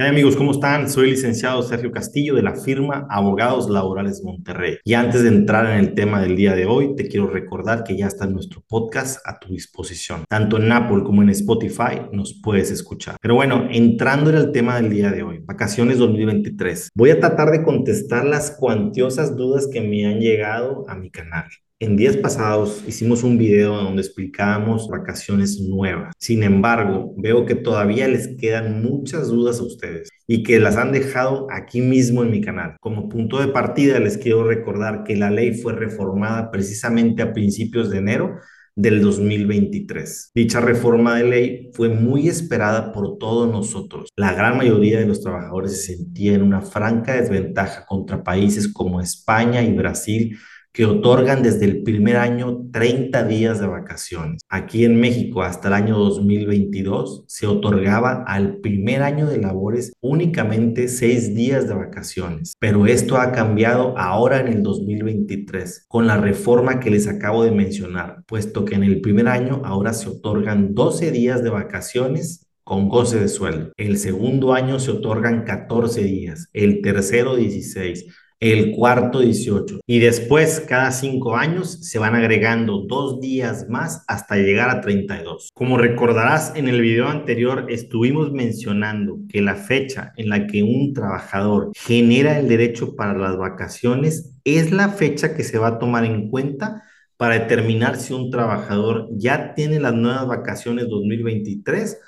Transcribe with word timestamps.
¿Qué 0.00 0.06
amigos? 0.06 0.34
¿Cómo 0.34 0.52
están? 0.52 0.88
Soy 0.88 1.10
licenciado 1.10 1.60
Sergio 1.60 1.92
Castillo 1.92 2.34
de 2.34 2.42
la 2.42 2.54
firma 2.54 3.06
Abogados 3.10 3.68
Laborales 3.68 4.22
Monterrey. 4.24 4.78
Y 4.82 4.94
antes 4.94 5.22
de 5.22 5.28
entrar 5.28 5.66
en 5.66 5.78
el 5.78 5.92
tema 5.92 6.22
del 6.22 6.36
día 6.36 6.54
de 6.54 6.64
hoy, 6.64 6.96
te 6.96 7.06
quiero 7.06 7.26
recordar 7.26 7.84
que 7.84 7.98
ya 7.98 8.06
está 8.06 8.26
nuestro 8.26 8.64
podcast 8.66 9.20
a 9.26 9.38
tu 9.38 9.52
disposición. 9.52 10.24
Tanto 10.26 10.56
en 10.56 10.72
Apple 10.72 11.02
como 11.04 11.20
en 11.20 11.28
Spotify 11.28 12.00
nos 12.12 12.40
puedes 12.42 12.70
escuchar. 12.70 13.18
Pero 13.20 13.34
bueno, 13.34 13.68
entrando 13.70 14.30
en 14.30 14.36
el 14.36 14.52
tema 14.52 14.76
del 14.80 14.88
día 14.88 15.10
de 15.10 15.22
hoy, 15.22 15.40
vacaciones 15.44 15.98
2023. 15.98 16.88
Voy 16.94 17.10
a 17.10 17.20
tratar 17.20 17.50
de 17.50 17.62
contestar 17.62 18.24
las 18.24 18.52
cuantiosas 18.52 19.36
dudas 19.36 19.68
que 19.70 19.82
me 19.82 20.06
han 20.06 20.18
llegado 20.18 20.88
a 20.88 20.94
mi 20.94 21.10
canal. 21.10 21.44
En 21.82 21.96
días 21.96 22.18
pasados 22.18 22.84
hicimos 22.86 23.22
un 23.22 23.38
video 23.38 23.74
donde 23.74 24.02
explicábamos 24.02 24.86
vacaciones 24.86 25.60
nuevas. 25.60 26.12
Sin 26.18 26.42
embargo, 26.42 27.14
veo 27.16 27.46
que 27.46 27.54
todavía 27.54 28.06
les 28.06 28.36
quedan 28.36 28.82
muchas 28.82 29.28
dudas 29.28 29.60
a 29.60 29.62
ustedes 29.62 30.10
y 30.26 30.42
que 30.42 30.60
las 30.60 30.76
han 30.76 30.92
dejado 30.92 31.46
aquí 31.50 31.80
mismo 31.80 32.22
en 32.22 32.32
mi 32.32 32.42
canal. 32.42 32.76
Como 32.80 33.08
punto 33.08 33.40
de 33.40 33.48
partida 33.48 33.98
les 33.98 34.18
quiero 34.18 34.44
recordar 34.46 35.04
que 35.04 35.16
la 35.16 35.30
ley 35.30 35.54
fue 35.54 35.72
reformada 35.72 36.50
precisamente 36.50 37.22
a 37.22 37.32
principios 37.32 37.88
de 37.88 37.96
enero 37.96 38.36
del 38.76 39.00
2023. 39.00 40.32
Dicha 40.34 40.60
reforma 40.60 41.16
de 41.16 41.24
ley 41.24 41.70
fue 41.72 41.88
muy 41.88 42.28
esperada 42.28 42.92
por 42.92 43.16
todos 43.16 43.50
nosotros. 43.50 44.10
La 44.16 44.34
gran 44.34 44.58
mayoría 44.58 44.98
de 44.98 45.06
los 45.06 45.22
trabajadores 45.22 45.82
se 45.82 45.96
sentía 45.96 46.34
en 46.34 46.42
una 46.42 46.60
franca 46.60 47.14
desventaja 47.14 47.86
contra 47.86 48.22
países 48.22 48.70
como 48.70 49.00
España 49.00 49.62
y 49.62 49.72
Brasil 49.72 50.36
que 50.80 50.86
otorgan 50.86 51.42
desde 51.42 51.66
el 51.66 51.82
primer 51.82 52.16
año 52.16 52.64
30 52.72 53.24
días 53.24 53.60
de 53.60 53.66
vacaciones. 53.66 54.40
Aquí 54.48 54.86
en 54.86 54.98
México, 54.98 55.42
hasta 55.42 55.68
el 55.68 55.74
año 55.74 55.98
2022, 55.98 57.24
se 57.26 57.46
otorgaba 57.46 58.24
al 58.26 58.60
primer 58.62 59.02
año 59.02 59.26
de 59.26 59.36
labores 59.36 59.92
únicamente 60.00 60.88
6 60.88 61.34
días 61.34 61.68
de 61.68 61.74
vacaciones. 61.74 62.54
Pero 62.58 62.86
esto 62.86 63.18
ha 63.18 63.30
cambiado 63.30 63.92
ahora 63.98 64.40
en 64.40 64.48
el 64.48 64.62
2023 64.62 65.84
con 65.86 66.06
la 66.06 66.16
reforma 66.16 66.80
que 66.80 66.88
les 66.88 67.08
acabo 67.08 67.44
de 67.44 67.50
mencionar, 67.50 68.24
puesto 68.26 68.64
que 68.64 68.76
en 68.76 68.84
el 68.84 69.02
primer 69.02 69.28
año 69.28 69.60
ahora 69.66 69.92
se 69.92 70.08
otorgan 70.08 70.74
12 70.74 71.10
días 71.10 71.42
de 71.42 71.50
vacaciones 71.50 72.46
con 72.64 72.88
goce 72.88 73.20
de 73.20 73.28
sueldo. 73.28 73.72
El 73.76 73.98
segundo 73.98 74.54
año 74.54 74.78
se 74.78 74.92
otorgan 74.92 75.44
14 75.44 76.04
días, 76.04 76.48
el 76.54 76.80
tercero 76.80 77.36
16 77.36 78.06
el 78.40 78.72
cuarto 78.72 79.20
18. 79.20 79.80
Y 79.86 79.98
después, 79.98 80.60
cada 80.66 80.90
cinco 80.92 81.36
años, 81.36 81.78
se 81.82 81.98
van 81.98 82.14
agregando 82.14 82.86
dos 82.88 83.20
días 83.20 83.68
más 83.68 84.02
hasta 84.08 84.36
llegar 84.36 84.70
a 84.70 84.80
32. 84.80 85.50
Como 85.52 85.76
recordarás, 85.76 86.54
en 86.56 86.66
el 86.66 86.80
video 86.80 87.08
anterior 87.08 87.66
estuvimos 87.68 88.32
mencionando 88.32 89.18
que 89.28 89.42
la 89.42 89.56
fecha 89.56 90.14
en 90.16 90.30
la 90.30 90.46
que 90.46 90.62
un 90.62 90.94
trabajador 90.94 91.70
genera 91.74 92.38
el 92.38 92.48
derecho 92.48 92.96
para 92.96 93.12
las 93.12 93.36
vacaciones 93.36 94.34
es 94.44 94.72
la 94.72 94.88
fecha 94.88 95.34
que 95.34 95.44
se 95.44 95.58
va 95.58 95.68
a 95.68 95.78
tomar 95.78 96.06
en 96.06 96.30
cuenta 96.30 96.82
para 97.18 97.38
determinar 97.38 97.96
si 97.96 98.14
un 98.14 98.30
trabajador 98.30 99.08
ya 99.12 99.52
tiene 99.52 99.78
las 99.78 99.92
nuevas 99.92 100.26
vacaciones 100.26 100.88
2023 100.88 101.98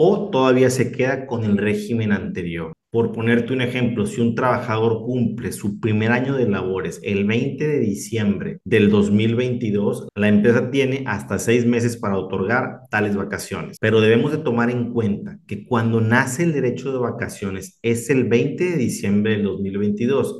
o 0.00 0.30
todavía 0.30 0.70
se 0.70 0.92
queda 0.92 1.26
con 1.26 1.42
el 1.42 1.58
régimen 1.58 2.12
anterior. 2.12 2.72
Por 2.90 3.12
ponerte 3.12 3.52
un 3.52 3.60
ejemplo, 3.60 4.06
si 4.06 4.20
un 4.20 4.36
trabajador 4.36 5.02
cumple 5.04 5.50
su 5.52 5.80
primer 5.80 6.12
año 6.12 6.36
de 6.36 6.48
labores 6.48 7.00
el 7.02 7.26
20 7.26 7.66
de 7.66 7.80
diciembre 7.80 8.60
del 8.64 8.90
2022, 8.90 10.08
la 10.14 10.28
empresa 10.28 10.70
tiene 10.70 11.02
hasta 11.06 11.38
seis 11.40 11.66
meses 11.66 11.96
para 11.96 12.16
otorgar 12.16 12.82
tales 12.90 13.16
vacaciones. 13.16 13.76
Pero 13.80 14.00
debemos 14.00 14.30
de 14.30 14.38
tomar 14.38 14.70
en 14.70 14.92
cuenta 14.92 15.38
que 15.48 15.66
cuando 15.66 16.00
nace 16.00 16.44
el 16.44 16.52
derecho 16.52 16.92
de 16.92 16.98
vacaciones 16.98 17.78
es 17.82 18.08
el 18.08 18.24
20 18.24 18.64
de 18.64 18.76
diciembre 18.76 19.32
del 19.32 19.42
2022 19.42 20.38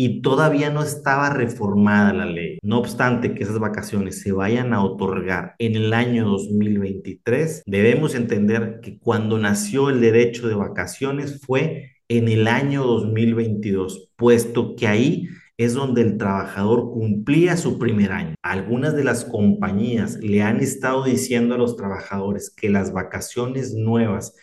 y 0.00 0.22
todavía 0.22 0.70
no 0.70 0.84
estaba 0.84 1.28
reformada 1.28 2.12
la 2.12 2.24
ley. 2.24 2.60
No 2.62 2.78
obstante 2.78 3.34
que 3.34 3.42
esas 3.42 3.58
vacaciones 3.58 4.20
se 4.20 4.30
vayan 4.30 4.72
a 4.72 4.84
otorgar 4.84 5.56
en 5.58 5.74
el 5.74 5.92
año 5.92 6.24
2023, 6.24 7.64
debemos 7.66 8.14
entender 8.14 8.78
que 8.80 8.96
cuando 9.00 9.38
nació 9.38 9.90
el 9.90 10.00
derecho 10.00 10.46
de 10.46 10.54
vacaciones 10.54 11.40
fue 11.44 11.96
en 12.06 12.28
el 12.28 12.46
año 12.46 12.84
2022, 12.84 14.12
puesto 14.14 14.76
que 14.76 14.86
ahí 14.86 15.28
es 15.56 15.74
donde 15.74 16.02
el 16.02 16.16
trabajador 16.16 16.92
cumplía 16.92 17.56
su 17.56 17.76
primer 17.80 18.12
año. 18.12 18.36
Algunas 18.40 18.94
de 18.94 19.02
las 19.02 19.24
compañías 19.24 20.18
le 20.22 20.42
han 20.42 20.60
estado 20.60 21.02
diciendo 21.02 21.56
a 21.56 21.58
los 21.58 21.76
trabajadores 21.76 22.54
que 22.56 22.68
las 22.68 22.92
vacaciones 22.92 23.74
nuevas 23.74 24.36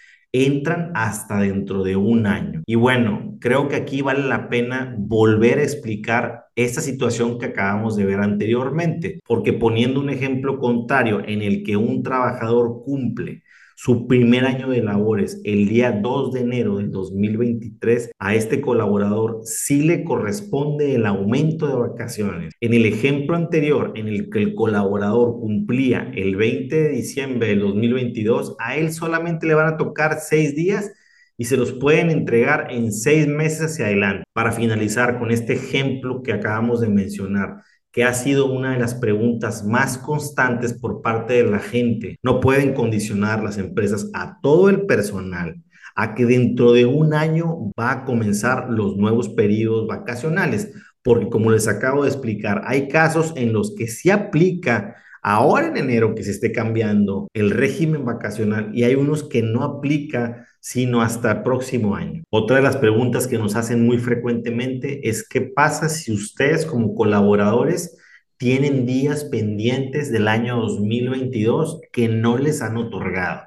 entran 0.44 0.92
hasta 0.96 1.40
dentro 1.40 1.84
de 1.84 1.96
un 1.96 2.28
año. 2.28 2.62
Y 2.66 2.76
bueno, 2.76 3.38
creo 3.40 3.68
que 3.70 3.76
aquí 3.76 4.02
vale 4.02 4.28
la 4.28 4.50
pena 4.50 4.94
volver 4.98 5.60
a 5.60 5.64
explicar 5.64 6.46
esta 6.56 6.82
situación 6.82 7.38
que 7.40 7.48
acabamos 7.48 7.96
de 7.96 8.06
ver 8.06 8.20
anteriormente, 8.20 9.20
porque 9.26 9.54
poniendo 9.54 10.00
un 10.00 10.10
ejemplo 10.10 10.60
contrario 10.60 11.22
en 11.26 11.42
el 11.42 11.64
que 11.64 11.78
un 11.78 12.04
trabajador 12.04 12.82
cumple 12.84 13.44
su 13.76 14.08
primer 14.08 14.46
año 14.46 14.70
de 14.70 14.82
labores 14.82 15.42
el 15.44 15.68
día 15.68 15.92
2 15.92 16.32
de 16.32 16.40
enero 16.40 16.78
del 16.78 16.92
2023, 16.92 18.12
a 18.18 18.34
este 18.34 18.62
colaborador 18.62 19.42
sí 19.44 19.84
le 19.84 20.06
corresponde 20.06 20.96
el 20.96 21.06
aumento 21.06 21.68
de 21.68 21.76
vacaciones. 21.76 22.54
En 22.62 22.74
el 22.74 22.86
ejemplo 22.86 23.36
anterior, 23.36 23.92
en 23.96 24.08
el 24.08 24.30
que 24.30 24.40
el 24.40 24.56
colaborador 24.56 25.40
cumplía 25.40 26.10
el 26.16 26.38
20 26.38 26.74
de 26.74 26.90
diciembre 26.90 27.50
del 27.50 27.60
2022, 27.60 28.56
a 28.60 28.78
él 28.78 28.94
solamente 28.94 29.46
le 29.46 29.56
van 29.56 29.74
a 29.74 29.78
tocar 29.78 30.20
seis 30.22 30.56
días 30.56 30.94
y 31.38 31.46
se 31.46 31.58
los 31.58 31.74
pueden 31.74 32.10
entregar 32.12 32.68
en 32.72 32.94
seis 32.94 33.28
meses 33.28 33.74
hacia 33.74 33.88
adelante. 33.88 34.24
Para 34.34 34.54
finalizar 34.54 35.20
con 35.20 35.32
este 35.32 35.54
ejemplo 35.54 36.24
que 36.24 36.32
acabamos 36.32 36.80
de 36.80 36.88
mencionar, 36.88 37.58
que 37.96 38.04
ha 38.04 38.14
sido 38.14 38.52
una 38.52 38.74
de 38.74 38.80
las 38.80 38.94
preguntas 38.94 39.64
más 39.64 39.98
constantes 39.98 40.74
por 40.74 41.02
parte 41.02 41.36
de 41.36 41.50
la 41.50 41.60
gente. 41.60 42.20
No 42.22 42.42
pueden 42.42 42.74
condicionar 42.74 43.42
las 43.42 43.58
empresas 43.58 44.12
a 44.14 44.38
todo 44.42 44.68
el 44.68 44.86
personal 44.86 45.64
a 45.96 46.14
que 46.14 46.26
dentro 46.26 46.74
de 46.74 46.86
un 46.86 47.14
año 47.14 47.72
va 47.80 47.92
a 47.94 48.04
comenzar 48.04 48.70
los 48.70 48.98
nuevos 48.98 49.30
periodos 49.30 49.88
vacacionales, 49.88 50.74
porque 51.04 51.30
como 51.30 51.52
les 51.52 51.70
acabo 51.70 52.04
de 52.04 52.10
explicar, 52.10 52.64
hay 52.66 52.90
casos 52.90 53.32
en 53.38 53.54
los 53.54 53.74
que 53.76 53.88
se 53.88 54.12
aplica 54.12 54.98
ahora 55.24 55.68
en 55.68 55.78
enero 55.78 56.16
que 56.16 56.24
se 56.24 56.32
esté 56.32 56.52
cambiando 56.52 57.30
el 57.34 57.50
régimen 57.50 58.04
vacacional 58.04 58.72
y 58.74 58.84
hay 58.84 58.96
unos 58.96 59.24
que 59.24 59.42
no 59.42 59.64
aplica 59.64 60.46
sino 60.66 61.04
hasta 61.04 61.32
el 61.32 61.44
próximo 61.44 61.96
año. 61.96 62.24
Otra 62.32 62.56
de 62.56 62.64
las 62.64 62.78
preguntas 62.78 63.28
que 63.28 63.38
nos 63.38 63.56
hacen 63.56 63.86
muy 63.86 64.00
frecuentemente 64.00 65.08
es 65.08 65.24
qué 65.24 65.42
pasa 65.42 65.90
si 65.90 66.12
ustedes 66.12 66.66
como 66.66 66.96
colaboradores 66.96 67.96
tienen 68.38 68.88
días 68.88 69.26
pendientes 69.26 70.12
del 70.12 70.28
año 70.28 70.60
2022 70.60 71.82
que 71.92 72.08
no 72.08 72.40
les 72.40 72.64
han 72.64 72.78
otorgado. 72.78 73.44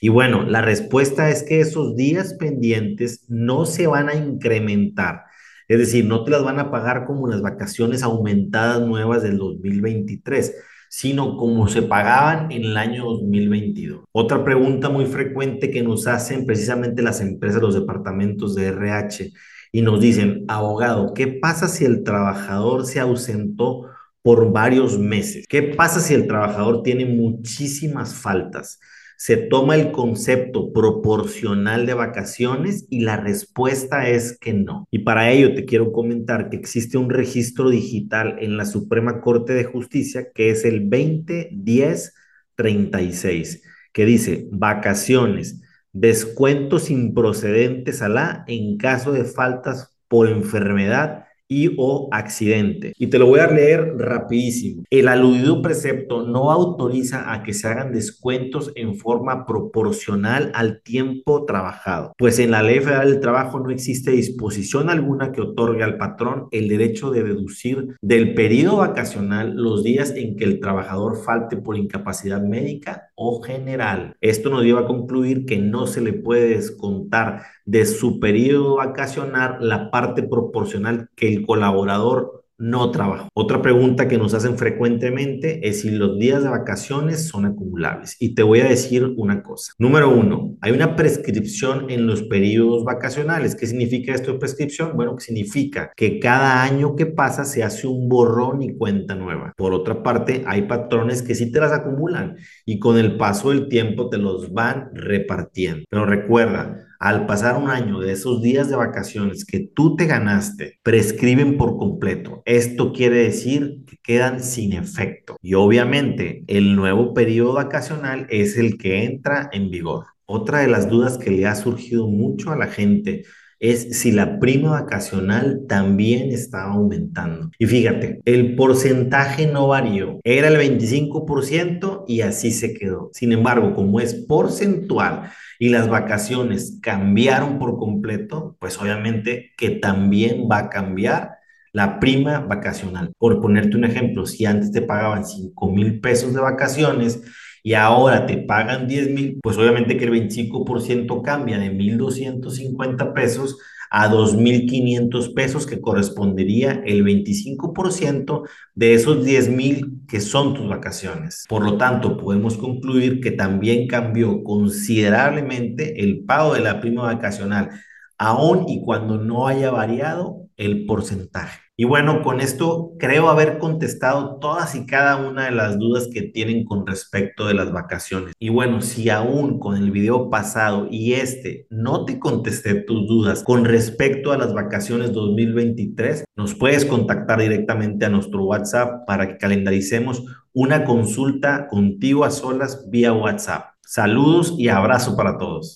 Y 0.00 0.08
bueno, 0.08 0.42
la 0.42 0.60
respuesta 0.60 1.30
es 1.30 1.44
que 1.44 1.60
esos 1.60 1.94
días 1.94 2.34
pendientes 2.34 3.26
no 3.28 3.64
se 3.64 3.86
van 3.86 4.08
a 4.08 4.16
incrementar. 4.16 5.22
Es 5.68 5.78
decir, 5.78 6.04
no 6.04 6.24
te 6.24 6.32
las 6.32 6.42
van 6.42 6.58
a 6.58 6.72
pagar 6.72 7.06
como 7.06 7.28
las 7.28 7.42
vacaciones 7.42 8.02
aumentadas 8.02 8.80
nuevas 8.84 9.22
del 9.22 9.38
2023 9.38 10.52
sino 10.96 11.36
como 11.36 11.68
se 11.68 11.82
pagaban 11.82 12.50
en 12.50 12.64
el 12.64 12.76
año 12.78 13.04
2022. 13.04 14.04
Otra 14.12 14.42
pregunta 14.42 14.88
muy 14.88 15.04
frecuente 15.04 15.70
que 15.70 15.82
nos 15.82 16.06
hacen 16.06 16.46
precisamente 16.46 17.02
las 17.02 17.20
empresas, 17.20 17.60
los 17.60 17.74
departamentos 17.74 18.54
de 18.54 18.68
RH, 18.68 19.30
y 19.72 19.82
nos 19.82 20.00
dicen, 20.00 20.46
abogado, 20.48 21.12
¿qué 21.12 21.26
pasa 21.26 21.68
si 21.68 21.84
el 21.84 22.02
trabajador 22.02 22.86
se 22.86 22.98
ausentó 22.98 23.90
por 24.22 24.50
varios 24.50 24.98
meses? 24.98 25.44
¿Qué 25.46 25.64
pasa 25.64 26.00
si 26.00 26.14
el 26.14 26.26
trabajador 26.26 26.82
tiene 26.82 27.04
muchísimas 27.04 28.14
faltas? 28.14 28.80
Se 29.16 29.36
toma 29.36 29.76
el 29.76 29.92
concepto 29.92 30.72
proporcional 30.72 31.86
de 31.86 31.94
vacaciones 31.94 32.86
y 32.90 33.00
la 33.00 33.16
respuesta 33.16 34.08
es 34.08 34.36
que 34.38 34.52
no. 34.52 34.86
Y 34.90 34.98
para 35.00 35.30
ello 35.30 35.54
te 35.54 35.64
quiero 35.64 35.92
comentar 35.92 36.50
que 36.50 36.56
existe 36.56 36.98
un 36.98 37.10
registro 37.10 37.70
digital 37.70 38.36
en 38.40 38.56
la 38.56 38.66
Suprema 38.66 39.20
Corte 39.20 39.54
de 39.54 39.64
Justicia 39.64 40.32
que 40.34 40.50
es 40.50 40.64
el 40.64 40.90
201036, 40.90 43.62
que 43.92 44.04
dice 44.04 44.48
vacaciones, 44.50 45.62
descuentos 45.92 46.90
improcedentes 46.90 48.02
a 48.02 48.08
la 48.08 48.44
en 48.46 48.76
caso 48.76 49.12
de 49.12 49.24
faltas 49.24 49.96
por 50.08 50.28
enfermedad 50.28 51.25
y 51.48 51.74
o 51.78 52.08
accidente. 52.12 52.92
Y 52.98 53.08
te 53.08 53.18
lo 53.18 53.26
voy 53.26 53.40
a 53.40 53.46
leer 53.46 53.94
rapidísimo. 53.96 54.84
El 54.90 55.08
aludido 55.08 55.62
precepto 55.62 56.26
no 56.26 56.50
autoriza 56.50 57.32
a 57.32 57.42
que 57.42 57.54
se 57.54 57.68
hagan 57.68 57.92
descuentos 57.92 58.72
en 58.74 58.96
forma 58.96 59.46
proporcional 59.46 60.50
al 60.54 60.82
tiempo 60.82 61.44
trabajado, 61.44 62.12
pues 62.18 62.38
en 62.38 62.50
la 62.50 62.62
Ley 62.62 62.80
Federal 62.80 63.10
del 63.10 63.20
Trabajo 63.20 63.60
no 63.60 63.70
existe 63.70 64.10
disposición 64.10 64.90
alguna 64.90 65.32
que 65.32 65.40
otorgue 65.40 65.82
al 65.82 65.96
patrón 65.96 66.48
el 66.50 66.68
derecho 66.68 67.10
de 67.10 67.22
deducir 67.22 67.96
del 68.00 68.34
periodo 68.34 68.78
vacacional 68.78 69.54
los 69.54 69.82
días 69.84 70.12
en 70.16 70.36
que 70.36 70.44
el 70.44 70.60
trabajador 70.60 71.16
falte 71.22 71.56
por 71.56 71.76
incapacidad 71.76 72.42
médica 72.42 73.05
o 73.16 73.42
general. 73.42 74.16
Esto 74.20 74.50
nos 74.50 74.62
lleva 74.62 74.82
a 74.82 74.86
concluir 74.86 75.46
que 75.46 75.58
no 75.58 75.86
se 75.86 76.00
le 76.00 76.12
puede 76.12 76.50
descontar 76.50 77.42
de 77.64 77.86
su 77.86 78.20
periodo 78.20 78.76
vacacional 78.76 79.58
la 79.60 79.90
parte 79.90 80.22
proporcional 80.22 81.10
que 81.16 81.28
el 81.28 81.44
colaborador 81.44 82.45
no 82.58 82.90
trabajo. 82.90 83.28
Otra 83.34 83.62
pregunta 83.62 84.08
que 84.08 84.18
nos 84.18 84.34
hacen 84.34 84.56
frecuentemente 84.56 85.68
es 85.68 85.82
si 85.82 85.90
los 85.90 86.18
días 86.18 86.42
de 86.42 86.48
vacaciones 86.48 87.28
son 87.28 87.46
acumulables. 87.46 88.16
Y 88.20 88.34
te 88.34 88.42
voy 88.42 88.60
a 88.60 88.68
decir 88.68 89.04
una 89.16 89.42
cosa. 89.42 89.72
Número 89.78 90.10
uno, 90.10 90.56
hay 90.60 90.72
una 90.72 90.96
prescripción 90.96 91.90
en 91.90 92.06
los 92.06 92.22
periodos 92.22 92.84
vacacionales. 92.84 93.54
¿Qué 93.54 93.66
significa 93.66 94.14
esto 94.14 94.32
de 94.32 94.38
prescripción? 94.38 94.92
Bueno, 94.96 95.18
significa 95.18 95.92
que 95.96 96.18
cada 96.18 96.62
año 96.62 96.96
que 96.96 97.06
pasa 97.06 97.44
se 97.44 97.62
hace 97.62 97.86
un 97.86 98.08
borrón 98.08 98.62
y 98.62 98.76
cuenta 98.76 99.14
nueva. 99.14 99.52
Por 99.56 99.72
otra 99.72 100.02
parte, 100.02 100.44
hay 100.46 100.62
patrones 100.62 101.22
que 101.22 101.34
sí 101.34 101.50
te 101.50 101.60
las 101.60 101.72
acumulan 101.72 102.36
y 102.64 102.78
con 102.78 102.98
el 102.98 103.16
paso 103.16 103.50
del 103.50 103.68
tiempo 103.68 104.08
te 104.08 104.18
los 104.18 104.52
van 104.52 104.90
repartiendo. 104.94 105.84
Pero 105.88 106.06
recuerda, 106.06 106.86
al 106.98 107.26
pasar 107.26 107.56
un 107.56 107.70
año 107.70 108.00
de 108.00 108.12
esos 108.12 108.42
días 108.42 108.68
de 108.68 108.76
vacaciones 108.76 109.44
que 109.44 109.60
tú 109.60 109.96
te 109.96 110.06
ganaste, 110.06 110.78
prescriben 110.82 111.56
por 111.56 111.76
completo. 111.76 112.42
Esto 112.44 112.92
quiere 112.92 113.18
decir 113.24 113.84
que 113.86 113.96
quedan 114.02 114.42
sin 114.42 114.72
efecto. 114.72 115.36
Y 115.42 115.54
obviamente 115.54 116.44
el 116.46 116.76
nuevo 116.76 117.14
periodo 117.14 117.54
vacacional 117.54 118.26
es 118.30 118.56
el 118.56 118.78
que 118.78 119.04
entra 119.04 119.48
en 119.52 119.70
vigor. 119.70 120.06
Otra 120.24 120.60
de 120.60 120.68
las 120.68 120.88
dudas 120.88 121.18
que 121.18 121.30
le 121.30 121.46
ha 121.46 121.54
surgido 121.54 122.08
mucho 122.08 122.50
a 122.50 122.56
la 122.56 122.66
gente 122.66 123.24
es 123.58 123.98
si 124.00 124.12
la 124.12 124.38
prima 124.38 124.70
vacacional 124.70 125.62
también 125.68 126.30
está 126.30 126.64
aumentando. 126.64 127.50
Y 127.58 127.66
fíjate, 127.66 128.20
el 128.24 128.54
porcentaje 128.54 129.46
no 129.46 129.68
varió. 129.68 130.20
Era 130.24 130.48
el 130.48 130.56
25% 130.56 132.04
y 132.06 132.20
así 132.20 132.50
se 132.50 132.74
quedó. 132.74 133.10
Sin 133.12 133.32
embargo, 133.32 133.74
como 133.74 134.00
es 134.00 134.14
porcentual 134.14 135.30
y 135.58 135.70
las 135.70 135.88
vacaciones 135.88 136.78
cambiaron 136.82 137.58
por 137.58 137.78
completo, 137.78 138.56
pues 138.60 138.80
obviamente 138.80 139.52
que 139.56 139.70
también 139.70 140.48
va 140.50 140.58
a 140.58 140.68
cambiar 140.68 141.36
la 141.72 142.00
prima 142.00 142.40
vacacional. 142.40 143.12
Por 143.18 143.40
ponerte 143.40 143.76
un 143.76 143.84
ejemplo, 143.84 144.24
si 144.24 144.46
antes 144.46 144.72
te 144.72 144.80
pagaban 144.80 145.26
5 145.26 145.70
mil 145.70 146.00
pesos 146.00 146.32
de 146.32 146.40
vacaciones, 146.40 147.22
y 147.66 147.74
ahora 147.74 148.26
te 148.26 148.36
pagan 148.36 148.86
10 148.86 149.10
mil, 149.10 149.40
pues 149.42 149.58
obviamente 149.58 149.96
que 149.96 150.04
el 150.04 150.12
25% 150.12 151.20
cambia 151.20 151.58
de 151.58 151.72
1.250 151.72 153.12
pesos 153.12 153.58
a 153.90 154.08
2.500 154.08 155.34
pesos, 155.34 155.66
que 155.66 155.80
correspondería 155.80 156.80
el 156.86 157.04
25% 157.04 158.48
de 158.76 158.94
esos 158.94 159.24
10 159.24 159.48
mil 159.48 159.98
que 160.06 160.20
son 160.20 160.54
tus 160.54 160.68
vacaciones. 160.68 161.44
Por 161.48 161.64
lo 161.64 161.76
tanto, 161.76 162.16
podemos 162.16 162.56
concluir 162.56 163.20
que 163.20 163.32
también 163.32 163.88
cambió 163.88 164.44
considerablemente 164.44 166.04
el 166.04 166.20
pago 166.20 166.54
de 166.54 166.60
la 166.60 166.80
prima 166.80 167.02
vacacional, 167.02 167.70
aun 168.18 168.68
y 168.68 168.82
cuando 168.82 169.18
no 169.18 169.46
haya 169.46 169.70
variado 169.70 170.46
el 170.56 170.86
porcentaje. 170.86 171.60
Y 171.78 171.84
bueno, 171.84 172.22
con 172.22 172.40
esto 172.40 172.94
creo 172.98 173.28
haber 173.28 173.58
contestado 173.58 174.38
todas 174.38 174.74
y 174.74 174.86
cada 174.86 175.16
una 175.16 175.44
de 175.44 175.50
las 175.50 175.78
dudas 175.78 176.08
que 176.10 176.22
tienen 176.22 176.64
con 176.64 176.86
respecto 176.86 177.46
de 177.46 177.52
las 177.52 177.70
vacaciones. 177.70 178.32
Y 178.38 178.48
bueno, 178.48 178.80
si 178.80 179.10
aún 179.10 179.58
con 179.58 179.76
el 179.76 179.90
video 179.90 180.30
pasado 180.30 180.88
y 180.90 181.12
este 181.12 181.66
no 181.68 182.06
te 182.06 182.18
contesté 182.18 182.76
tus 182.76 183.06
dudas 183.06 183.42
con 183.42 183.66
respecto 183.66 184.32
a 184.32 184.38
las 184.38 184.54
vacaciones 184.54 185.12
2023, 185.12 186.24
nos 186.34 186.54
puedes 186.54 186.86
contactar 186.86 187.40
directamente 187.40 188.06
a 188.06 188.10
nuestro 188.10 188.44
WhatsApp 188.44 189.06
para 189.06 189.28
que 189.28 189.36
calendaricemos 189.36 190.24
una 190.54 190.84
consulta 190.84 191.68
contigo 191.68 192.24
a 192.24 192.30
solas 192.30 192.88
vía 192.88 193.12
WhatsApp. 193.12 193.74
Saludos 193.82 194.54
y 194.56 194.68
abrazo 194.68 195.14
para 195.14 195.36
todos. 195.36 195.74